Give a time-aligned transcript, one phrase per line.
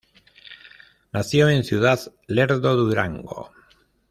[1.13, 3.51] Nació en Ciudad Lerdo, Durango.